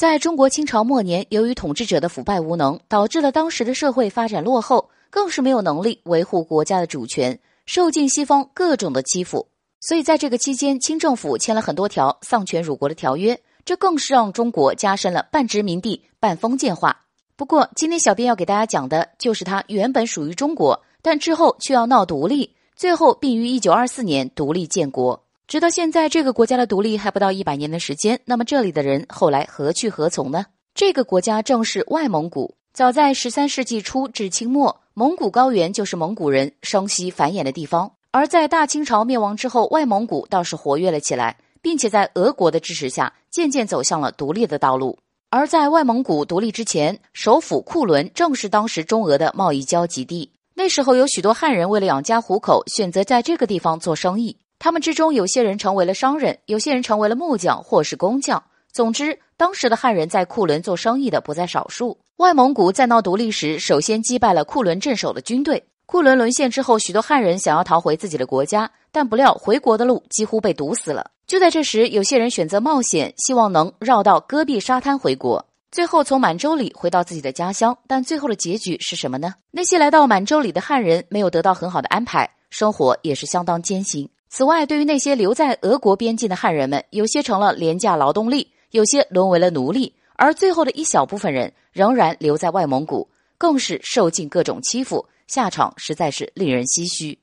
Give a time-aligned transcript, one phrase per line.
[0.00, 9.46] 在中国清朝末年，由于统治者的腐败无能，导致了当时的社会发展落后，更是没有能力维护国家的主权，受尽西方各种的欺负。
[9.78, 16.96] 所以在这个期间，清政府签了很多条丧权辱国的条约，这更是让中国加深了半殖民地半封建化。
[17.36, 25.22] 不过，今天小编要给大家讲的就是它原本属于中国，但之后却要闹独立，最后并于一九二四年独立建国。
[25.50, 28.20] 直到现在，这个国家的独立还不到一百年的时间。
[28.24, 30.46] 那么这里的人后来何去何从呢？
[30.76, 32.54] 这个国家正是外蒙古。
[32.72, 37.90] 早在十三世纪初至清末，蒙古高原就是蒙古人生息繁衍的地方。
[38.12, 44.96] 而在大清朝灭亡之后，外蒙古倒是活跃了起来，并且在俄国的支持下，渐渐走向了独立的道路。
[45.30, 50.30] 而在外蒙古独立之前，首府库伦正是当时中俄的贸易交集地。
[50.54, 54.36] 那时候有许多汉人为了养家糊口，选择在这个地方做生意。
[54.60, 58.42] 他们之中，有些人成为了商人，有些人成为了木匠或是工匠。
[58.70, 61.98] 总之，当时的汉人在库伦做生意的不在少数。
[62.18, 65.64] 外蒙古在闹独立时，首先击败了库伦镇守的军队。
[65.86, 71.10] 库伦沦陷之后，许多汉人想要逃回自己的国家，但不料回国的路几乎被堵死了。
[71.26, 77.74] 就在这时，有些人选择冒险，希望能绕到戈壁沙滩回国，最后从满洲里回到自己的家乡。
[77.86, 79.32] 但最后的结局是什么呢？
[79.50, 84.06] 那些来到满洲里的汉人没有得到很好的安排，生活也是相当艰辛。
[84.32, 97.18] 此外，对于那些留在俄国边境的汉人们，有些成了廉价劳动力，有些沦为了奴隶，而最后的一小部分人仍然留在外蒙古，更是受尽各种欺负，下场实在是令人唏嘘。